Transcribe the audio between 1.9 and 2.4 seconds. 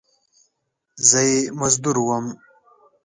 وم!